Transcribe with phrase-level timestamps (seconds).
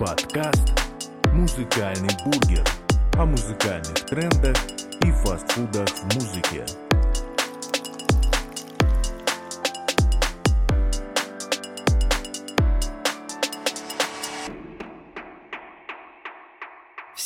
[0.00, 0.80] Подкаст
[1.34, 2.64] «Музыкальный бургер»
[3.18, 4.56] о музыкальных трендах
[5.02, 6.64] и фастфудах в музыке.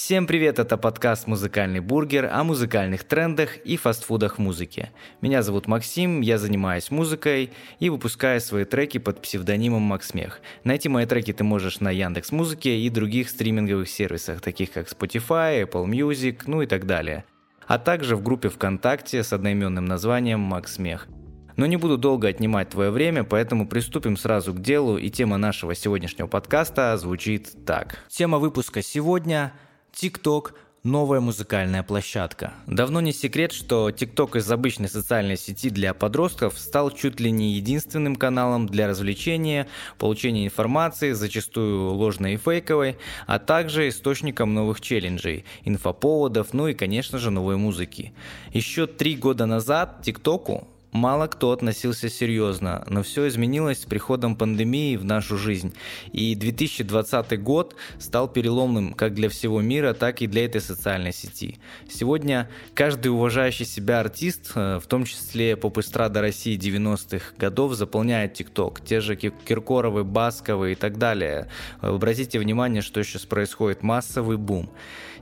[0.04, 4.90] Всем привет, это подкаст «Музыкальный бургер» о музыкальных трендах и фастфудах в музыке.
[5.22, 10.42] Меня зовут Максим, я занимаюсь музыкой и выпускаю свои треки под псевдонимом Максмех.
[10.62, 15.66] Найти мои треки ты можешь на Яндекс Музыке и других стриминговых сервисах, таких как Spotify,
[15.66, 17.24] Apple Music, ну и так далее.
[17.66, 21.08] А также в группе ВКонтакте с одноименным названием Максмех.
[21.56, 25.74] Но не буду долго отнимать твое время, поэтому приступим сразу к делу, и тема нашего
[25.74, 28.04] сегодняшнего подкаста звучит так.
[28.10, 29.54] Тема выпуска сегодня
[29.94, 32.52] TikTok новая музыкальная площадка.
[32.66, 37.52] Давно не секрет, что TikTok из обычной социальной сети для подростков стал чуть ли не
[37.52, 45.44] единственным каналом для развлечения, получения информации, зачастую ложной и фейковой, а также источником новых челленджей,
[45.62, 48.12] инфоповодов, ну и, конечно же, новой музыки.
[48.52, 54.96] Еще три года назад ТикТоку мало кто относился серьезно, но все изменилось с приходом пандемии
[54.96, 55.74] в нашу жизнь.
[56.12, 61.58] И 2020 год стал переломным как для всего мира, так и для этой социальной сети.
[61.90, 68.80] Сегодня каждый уважающий себя артист, э, в том числе поп-эстрада России 90-х годов, заполняет ТикТок.
[68.80, 71.48] Те же Киркоровы, Басковы и так далее.
[71.80, 73.82] Обратите внимание, что сейчас происходит.
[73.82, 74.70] Массовый бум.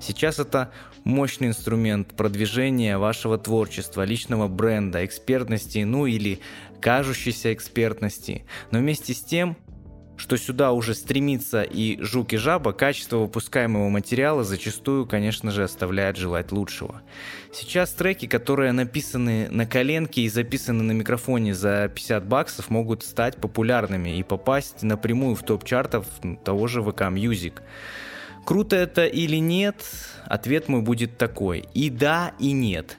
[0.01, 0.71] Сейчас это
[1.05, 6.41] мощный инструмент продвижения вашего творчества, личного бренда, экспертности, ну или
[6.81, 8.45] кажущейся экспертности.
[8.71, 9.57] Но вместе с тем,
[10.17, 16.17] что сюда уже стремится и жук и жаба, качество выпускаемого материала зачастую, конечно же, оставляет
[16.17, 17.03] желать лучшего.
[17.53, 23.37] Сейчас треки, которые написаны на коленке и записаны на микрофоне за 50 баксов, могут стать
[23.39, 26.07] популярными и попасть напрямую в топ чартов
[26.45, 27.55] того же ВК Music.
[28.45, 29.85] Круто это или нет?
[30.27, 31.65] Ответ мой будет такой.
[31.75, 32.99] И да, и нет.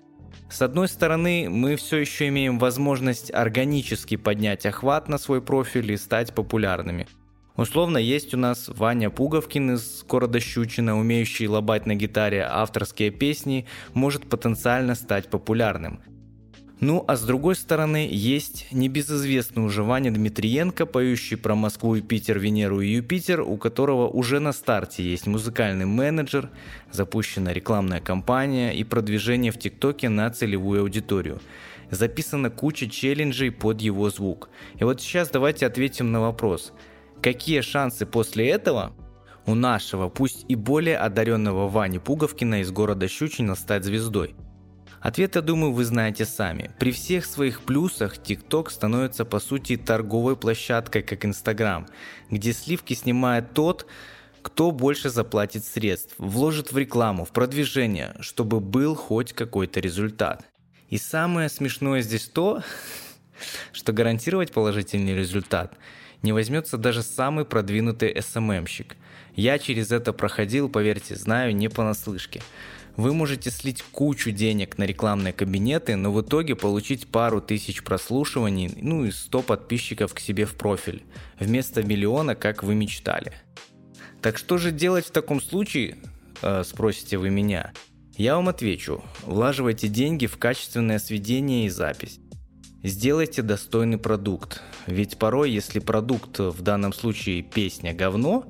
[0.53, 5.97] С одной стороны, мы все еще имеем возможность органически поднять охват на свой профиль и
[5.97, 7.07] стать популярными.
[7.55, 13.66] Условно, есть у нас Ваня Пуговкин из города Щучина, умеющий лобать на гитаре авторские песни,
[13.95, 16.01] может потенциально стать популярным.
[16.85, 22.81] Ну, а с другой стороны, есть небезызвестный уже Ваня Дмитриенко, поющий про Москву, Питер, Венеру
[22.81, 26.49] и Юпитер, у которого уже на старте есть музыкальный менеджер,
[26.91, 31.39] запущена рекламная кампания и продвижение в ТикТоке на целевую аудиторию.
[31.89, 34.49] Записана куча челленджей под его звук.
[34.77, 36.73] И вот сейчас давайте ответим на вопрос.
[37.22, 38.91] Какие шансы после этого
[39.45, 44.35] у нашего, пусть и более одаренного Вани Пуговкина из города Щучина стать звездой?
[45.03, 46.72] Ответ, я думаю, вы знаете сами.
[46.80, 51.88] При всех своих плюсах TikTok становится по сути торговой площадкой, как Instagram,
[52.30, 53.86] где сливки снимает тот,
[54.41, 60.46] кто больше заплатит средств, вложит в рекламу, в продвижение, чтобы был хоть какой-то результат.
[60.88, 62.64] И самое смешное здесь то,
[63.74, 65.74] что гарантировать положительный результат
[66.22, 68.96] не возьмется даже самый продвинутый СММщик.
[69.35, 72.41] Я через это проходил, поверьте, знаю не понаслышке.
[72.95, 78.71] Вы можете слить кучу денег на рекламные кабинеты, но в итоге получить пару тысяч прослушиваний,
[78.79, 81.03] ну и 100 подписчиков к себе в профиль,
[81.39, 83.33] вместо миллиона, как вы мечтали.
[84.21, 85.97] Так что же делать в таком случае,
[86.43, 87.73] э, спросите вы меня?
[88.15, 92.19] Я вам отвечу, влаживайте деньги в качественное сведение и запись.
[92.83, 98.45] Сделайте достойный продукт, ведь порой, если продукт, в данном случае песня говно,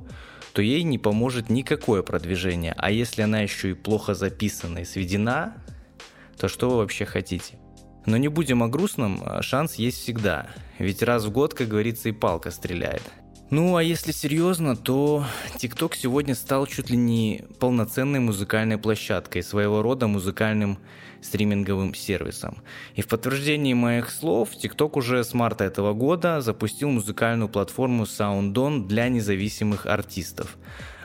[0.54, 2.74] то ей не поможет никакое продвижение.
[2.78, 5.56] А если она еще и плохо записана и сведена,
[6.38, 7.56] то что вы вообще хотите?
[8.06, 10.48] Но не будем о грустном, а шанс есть всегда.
[10.78, 13.04] Ведь раз в год, как говорится, и палка стреляет.
[13.56, 15.26] Ну а если серьезно, то
[15.58, 20.80] TikTok сегодня стал чуть ли не полноценной музыкальной площадкой, своего рода музыкальным
[21.22, 22.64] стриминговым сервисом.
[22.96, 28.88] И в подтверждении моих слов, TikTok уже с марта этого года запустил музыкальную платформу SoundOn
[28.88, 30.58] для независимых артистов.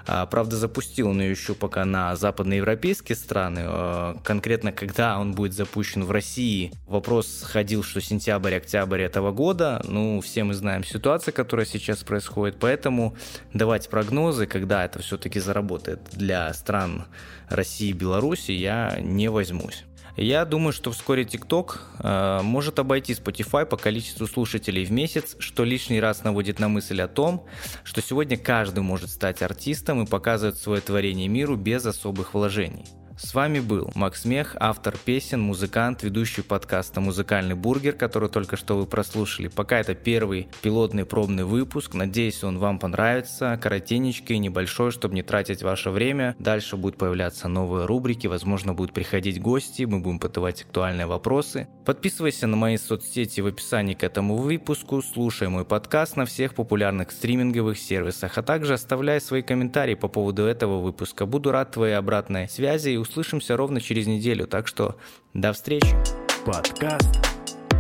[0.08, 3.60] А, правда, запустил он ее еще пока на западноевропейские страны.
[3.64, 9.82] А, конкретно, когда он будет запущен в России, вопрос ходил, что сентябрь-октябрь этого года.
[9.84, 13.14] Ну, все мы знаем ситуацию, которая сейчас происходит, поэтому
[13.52, 17.04] давать прогнозы, когда это все-таки заработает для стран
[17.50, 19.84] России и Беларуси, я не возьмусь.
[20.20, 25.62] Я думаю, что вскоре TikTok э, может обойти Spotify по количеству слушателей в месяц, что
[25.62, 27.46] лишний раз наводит на мысль о том,
[27.84, 32.86] что сегодня каждый может стать артистом и показывать свое творение миру без особых вложений.
[33.20, 38.76] С вами был Макс Мех, автор песен, музыкант, ведущий подкаста «Музыкальный бургер», который только что
[38.76, 39.48] вы прослушали.
[39.48, 41.94] Пока это первый пилотный пробный выпуск.
[41.94, 43.58] Надеюсь, он вам понравится.
[43.60, 46.36] Коротенечкий, небольшой, чтобы не тратить ваше время.
[46.38, 51.66] Дальше будут появляться новые рубрики, возможно, будут приходить гости, мы будем подавать актуальные вопросы.
[51.84, 57.10] Подписывайся на мои соцсети в описании к этому выпуску, слушай мой подкаст на всех популярных
[57.10, 61.26] стриминговых сервисах, а также оставляй свои комментарии по поводу этого выпуска.
[61.26, 64.96] Буду рад твоей обратной связи и услышимся ровно через неделю, так что
[65.34, 65.96] до встречи.
[66.44, 67.08] Подкаст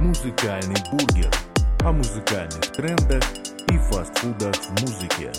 [0.00, 1.32] «Музыкальный бургер»
[1.80, 3.24] о музыкальных трендах
[3.70, 5.32] и фастфудах в музыке.